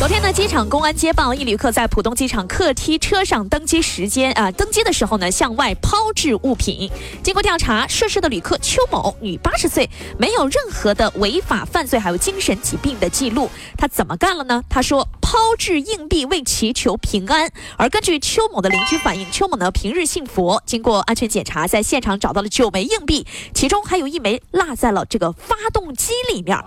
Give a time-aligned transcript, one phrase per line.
[0.00, 6.90] 昨天呢，机场公安接报，一旅客在浦东机场客梯车上登机时间啊、登机的时候呢，向外抛掷物品。
[7.22, 13.50] 经过调查，涉事的旅客邱某，女，八十岁，没有任何的违法犯罪，还有精神疾病的记录。
[13.76, 14.64] 他怎么干了呢？
[14.70, 17.52] 他说抛掷硬币为祈求平安。
[17.76, 26.58] 而根据邱某的邻居反映，邱某呢平日信佛，经过安全检查，在现场找到了九枚硬币，其中还有一枚落在了这个发动机里面。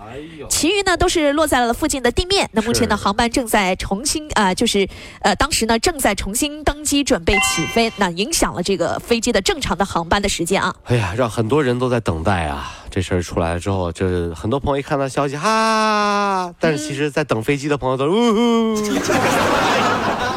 [0.48, 2.48] 其余呢都是落在了附近的地面。
[2.54, 4.88] 那目前呢，航班正在重新啊、呃就是
[5.20, 10.74] 呃，当时呢正在重新登机，准备起飞，那影响了这个飞机的正常的航班的时间啊。
[10.84, 12.72] 哎呀，让很多人都在等待啊！
[12.94, 16.54] 这事儿出来了之后，就是很多朋友一看到消息，哈！
[16.60, 18.80] 但是其实，在等飞机的朋友都，呜呼。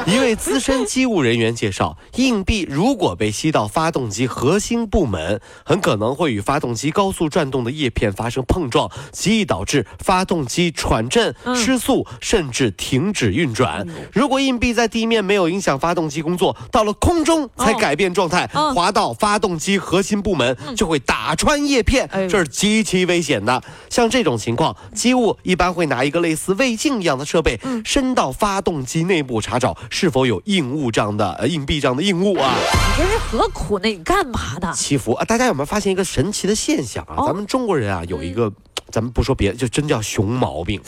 [0.08, 13.86] 一位资深机务人员介绍，硬币如果被吸到发动机核心部门，很可能会与发动机高速转动的叶片发生碰撞，极易导致发动机喘振、失速，甚至停止运转。
[14.14, 23.62] 如果硬币在地面没有影响发动机工作，到了空中才改变状态，哦滑到发动机核心部门，就会打穿叶片，这是极其危险的。
[23.90, 32.56] 像这种情况，机务一般会拿一个类似胃镜一样的设备，伸到发动机内部查找是否有硬物这样的呃硬币这样的硬物啊。
[32.98, 33.88] 你这是何苦呢？
[33.88, 34.74] 你干嘛呢？
[34.76, 35.26] 祈福啊！
[35.26, 37.16] 大家有没有发现一个神奇的现象啊？
[37.18, 38.52] 哦咱们中国人啊有一个，
[38.90, 40.82] 咱们不说别的，就真叫熊毛病，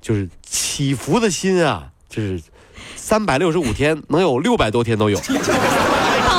[0.00, 2.42] 就是祈福的心啊，就是
[2.96, 5.18] 三百六十五天能有六百多天都有。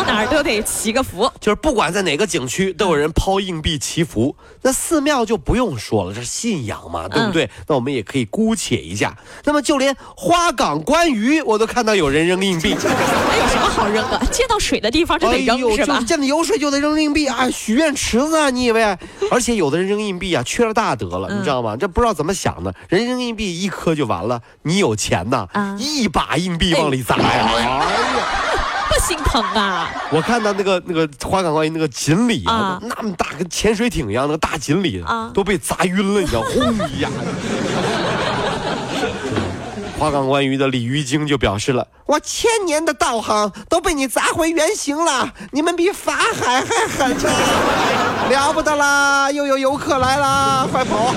[0.05, 1.29] 到哪儿都得祈个福。
[1.39, 4.35] 就是不管在哪个景区，都有人抛硬币祈福。
[4.61, 7.49] 那寺庙就不用说了，这是信仰嘛，对不对？
[7.67, 9.15] 那我们也可以姑且一下。
[9.43, 12.75] 那么就连花港观鱼，我都看到有人扔硬币。
[12.79, 14.19] 那有什么好扔的？
[14.31, 16.05] 见到水的地方就得扔、是吧就？
[16.05, 17.49] 见到有水就得扔硬币啊！
[17.49, 18.97] 许愿池子啊，你以为？
[19.31, 21.75] 而且有的人扔硬币啊，缺了大德了，嗯你知道吗？
[21.77, 27.23] 这不知道怎么想的，人扔硬币一颗就完了，你有钱呐，啊一把硬币往里砸呀！
[27.55, 27.85] 哎呀！
[29.05, 29.91] 不心疼啊！
[30.09, 37.09] 我看到那个那个花港观音那个锦鲤啊啊，那么大跟潜水艇一样，那个大锦鲤啊都被砸晕了，你知道，轰一下。
[39.97, 47.29] 花港观鱼的鲤鱼精就表示了：“我千年的道行都被你砸回原形了，你们比法海还狠呢，
[48.29, 49.31] 了不得啦！
[49.31, 51.13] 又有游客来啦，快跑！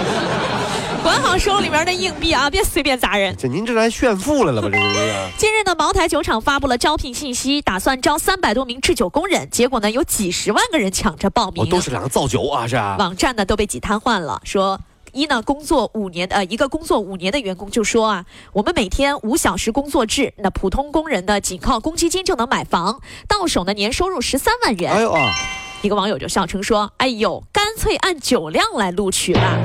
[1.03, 3.35] 管好手里面的硬币啊，别随便砸人。
[3.37, 4.69] 这您这来炫富来了吧？
[4.71, 12.97] 这是 近日呢，茅台酒厂发布了招聘信息，打算招三百多名制酒工人，结果呢，有几十万个人抢着报名，我都是两个造酒啊，是啊？
[12.99, 14.81] 网站呢都被挤瘫痪了，说。
[15.13, 24.93] 一呢，工作五年呃，一个工作五年的员工就说啊，我们每天五小时工作制，那普通工人呢，仅靠公积金就能买房，到手呢年收入十三万元。
[24.93, 25.33] 哎呦啊！
[25.81, 29.57] 一个网友就笑称说：“哎呦，干脆按酒量来录取吧。”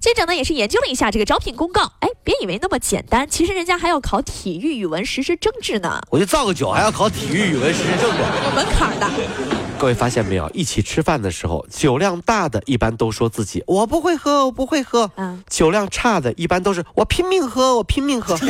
[0.00, 8.16] 记者呢也是研究了一下这个招聘公告，哎，别以为那么简单，其实人家还要考体育、语文、时事、政治呢，我就造个酒，还要考体育、语文、时事、政治。
[8.44, 9.06] 有门槛的。
[9.78, 10.48] 各位发现没有？
[10.54, 15.10] 一起吃饭的时候，酒量大的一般都说自己我不会喝，我不会喝。
[15.16, 18.34] 嗯酒量差的一般都是我拼命喝，我拼命喝。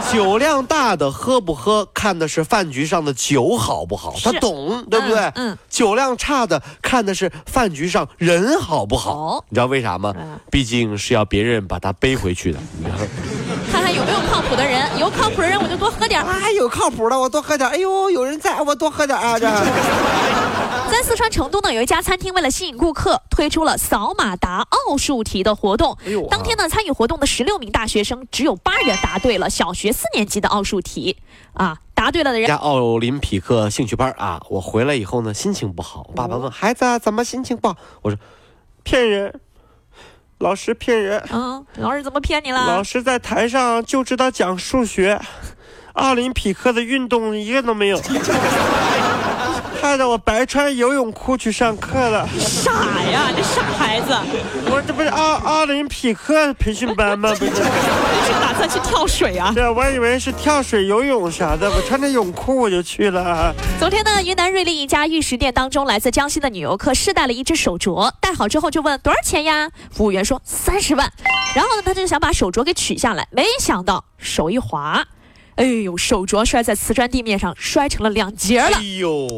[0.12, 5.18] 酒量大的喝不喝，看的是饭局上的酒好不好，他懂，对不对？
[5.34, 9.12] 嗯嗯酒量差的看的是饭局上人好不好。
[9.14, 10.14] 哦你知道为啥吗？
[10.16, 12.58] 嗯毕竟是要别人把他背回去的。
[13.72, 16.26] 看看有没有靠谱的人，有靠谱的人我就多喝点儿。
[16.30, 17.68] 哎，有靠谱的，我多喝点。
[17.68, 19.38] 哎呦，有人在，我多喝点啊！
[19.38, 19.48] 这。
[20.94, 25.98] 在四川成都呢，有一家餐厅为了吸引顾客，推出了扫码答奥数题的活动。
[26.06, 31.16] 哎啊当天呢，参与活动的十六名大学生，只有八人答对了小学四年级的奥数题。
[31.54, 34.40] 啊，答对了的人加奥林匹克兴趣班啊！
[34.48, 36.04] 我回来以后呢，心情不好。
[36.14, 38.16] 爸爸问孩子、啊、怎么心情不好，我说
[38.84, 39.40] 骗人，
[40.38, 42.84] 老师骗人，嗯，老师怎么骗你了老？
[42.84, 45.20] 师在台上就知道讲数学，
[45.94, 48.00] 奥林匹克的运动一个都没有，
[49.84, 52.26] 害得我白穿游泳裤去上课了。
[52.38, 52.72] 傻
[53.02, 54.16] 呀，这傻孩子，
[54.70, 57.28] 我这不是奥奥林匹克培训班吗？
[57.38, 59.52] 不是，你是打算去跳水啊？
[59.54, 63.54] 对，我以为是跳水、游泳啥的，我穿着泳裤我就去了。
[63.78, 69.68] 昨天呢，云南瑞丽一家玉石店当中，来自江西的女游客试戴了一只手镯，戴好之后就问多少钱呀？
[69.90, 71.12] 服务员说三十万。
[71.54, 75.04] 然后呢，他就想把手镯给取下来，没想到手一滑，
[75.56, 78.82] 哎呦，手镯摔在瓷砖地面上，摔成了两截了哎。
[78.98, 79.28] 呦，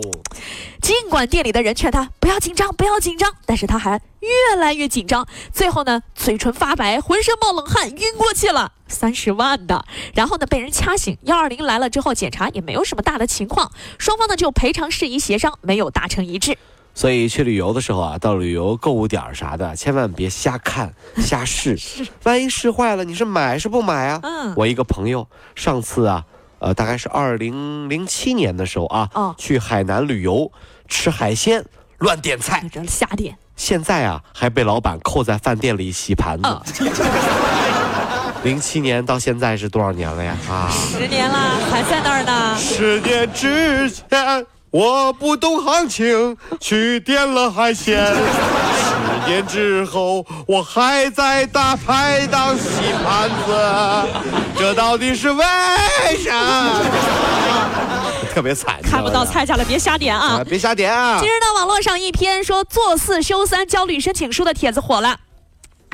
[0.80, 5.26] 尽管店里的人劝他不要紧张，不要紧张，但是他还越来越紧张。
[5.52, 8.72] 最后呢，嘴唇发白，浑身冒冷汗，晕过去了。
[8.88, 9.84] 三十万的，
[10.14, 11.18] 然后呢被人掐醒。
[11.22, 16.56] 幺二零来了之后检查也没有什么大的情况，双方呢就赔偿事宜协商，没有达成一致。
[16.96, 21.78] 所以去旅游的时候啊，到旅游购物点儿啥的，千万别瞎看 瞎试，
[22.24, 24.20] 万一试坏了，你是买是不买啊？
[24.24, 26.24] 嗯我一个朋友上次啊，
[26.58, 30.50] 呃，大概是二零零七年的时候啊，哦去海南旅游
[30.88, 31.62] 吃海鲜，
[31.98, 33.36] 乱点菜，这瞎点。
[33.56, 36.48] 现在啊还被老板扣在饭店里洗盘子。
[36.80, 36.90] 嗯，
[38.42, 40.34] 零七年到现在是多少年了呀？
[40.48, 41.34] 啊，十年了，
[41.70, 42.56] 还在那儿呢。
[42.56, 44.46] 十年之前
[44.76, 47.96] 我不懂行情，去点了海鲜。
[48.14, 52.64] 十年之后我还在大排档洗
[53.02, 54.08] 盘子，
[54.58, 55.42] 这到底是为
[56.22, 56.74] 啥？
[58.34, 60.44] 特别惨，看不到菜菜价了，别瞎点啊啊！！
[60.46, 61.26] 别瞎点啊今！
[61.26, 65.16] 日呢，网络上一篇说做四休三焦虑申请书的帖子火了。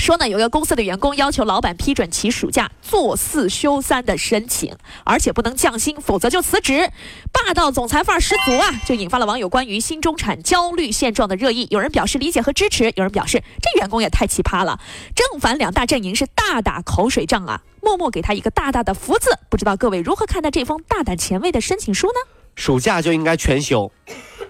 [0.02, 6.90] 说呢，有个公司的员工要求老板批准其暑假做四休三的申请，而且不能降薪，否则就辞职。
[7.30, 11.68] 霸道总裁范儿十足啊，就引发了网友关于新中产焦虑现状的热议。
[11.70, 14.80] 有人表示理解和支持，有人表示这员工也太奇葩了。
[15.14, 19.30] 正反两大阵营是大打口水仗啊，默默给他一个大大的福字。
[19.48, 22.14] 不知道各位如何看待这封大胆前卫的申请书呢？
[22.56, 23.92] 暑假就应该全休，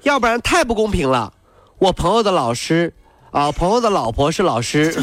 [0.05, 1.35] 要不然太不公平了。
[1.79, 2.95] 我朋友的老师，
[3.33, 4.95] 啊，朋友的老婆是老师，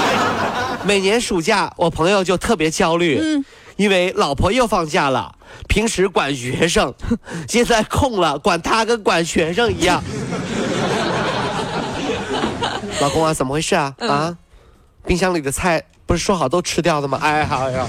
[0.82, 3.44] 每年暑假我朋友就特别焦虑，嗯
[3.76, 5.34] 因为老婆又放假了，
[5.68, 6.92] 平时管学生，
[7.48, 10.02] 现在空了，管他跟管学生一样。
[13.00, 13.94] 老公啊，怎么回事啊？
[14.00, 14.36] 啊，
[15.06, 17.18] 冰箱里的菜不是说好都吃掉的吗？
[17.22, 17.86] 哎呀呀！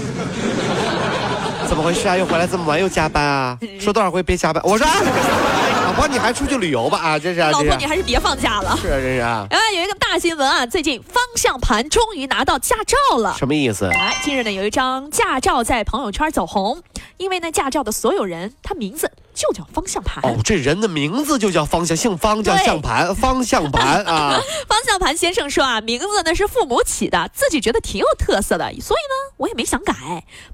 [1.66, 2.16] 怎么回事啊？
[2.16, 3.58] 又回来这么晚，又加班啊？
[3.78, 4.62] 说多少回别加班？
[4.64, 6.98] 我说，哎老婆你还出去旅游吧？
[6.98, 8.74] 啊，这是啊，老婆，你还是别放假了。
[8.80, 13.34] 是啊，这是啊，哎，有一个大新闻啊，最近方向盘终于拿到驾照了。
[13.38, 13.90] 什么意思？
[13.92, 16.82] 哎，近日呢，有一张驾照在朋友圈走红，
[17.18, 19.12] 因为呢，驾照的所有人他名字
[19.42, 20.22] 就叫方向盘。
[20.22, 24.40] 哦，这人的名字就叫方向，姓方叫对向盘， 方向盘啊。
[24.68, 29.94] 方向盘先生说啊，名字呢是父母起的，自己觉得挺有特色的，所以呢，我也没想改。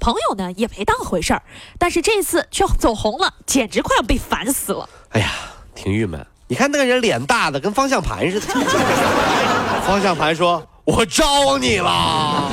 [0.00, 1.42] 朋友呢也没当回事儿，
[1.78, 4.88] 但是这次却走红了，简直快要被烦死了。
[5.10, 5.30] 哎呀，
[5.74, 6.26] 挺郁闷。
[6.46, 8.46] 你看那个人脸大的跟方向盘似的。
[9.86, 12.50] 方向盘说：“我招你了。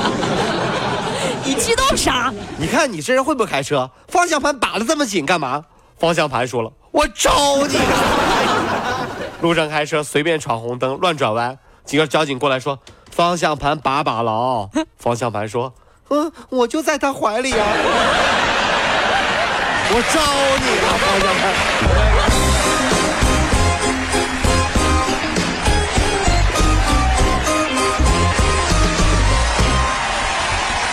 [1.42, 2.30] 你激动啥？
[2.58, 3.90] 你看你这人会不会开车？
[4.08, 5.64] 方向盘把的这么紧干嘛？”
[5.98, 9.06] 方向盘说了：“我招你了。
[9.42, 12.78] ”路上开车随便闯红灯，乱转弯，几个交警过来说
[13.10, 15.72] ：“方向盘把把牢。”方向盘说
[16.10, 17.66] ：“嗯，我就在他怀里啊。”
[19.88, 20.20] 我招
[20.58, 22.45] 你了，方向盘。